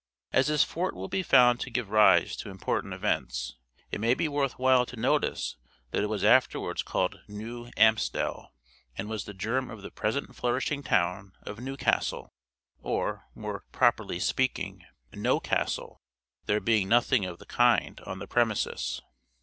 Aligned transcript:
As 0.33 0.47
this 0.47 0.63
fort 0.63 0.95
will 0.95 1.09
be 1.09 1.21
found 1.21 1.59
to 1.59 1.69
give 1.69 1.91
rise 1.91 2.35
to 2.37 2.49
important 2.49 2.95
events, 2.95 3.57
it 3.91 4.01
may 4.01 4.15
be 4.15 4.27
worth 4.27 4.57
while 4.57 4.83
to 4.87 4.95
notice 4.95 5.57
that 5.91 6.01
it 6.01 6.07
was 6.09 6.23
afterwards 6.23 6.81
called 6.81 7.19
Nieuw 7.29 7.69
Amstel, 7.77 8.51
and 8.97 9.09
was 9.09 9.25
the 9.25 9.33
germ 9.35 9.69
of 9.69 9.83
the 9.83 9.91
present 9.91 10.35
flourishing 10.35 10.81
town 10.81 11.33
of 11.43 11.59
Newcastle, 11.59 12.33
or, 12.81 13.27
more 13.35 13.63
properly 13.71 14.17
speaking, 14.19 14.83
No 15.13 15.39
Castle, 15.39 16.01
there 16.47 16.59
being 16.59 16.89
nothing 16.89 17.23
of 17.25 17.37
the 17.37 17.45
kind 17.45 18.01
on 18.03 18.17
the 18.17 18.25
premises. 18.27 19.03